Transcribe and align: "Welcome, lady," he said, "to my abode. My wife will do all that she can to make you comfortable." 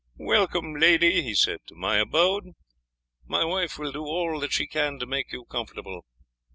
"Welcome, 0.17 0.73
lady," 0.79 1.21
he 1.21 1.35
said, 1.35 1.59
"to 1.67 1.75
my 1.75 1.97
abode. 1.97 2.53
My 3.27 3.45
wife 3.45 3.77
will 3.77 3.91
do 3.91 4.01
all 4.03 4.39
that 4.39 4.51
she 4.51 4.65
can 4.65 4.97
to 4.97 5.05
make 5.05 5.31
you 5.31 5.45
comfortable." 5.45 6.05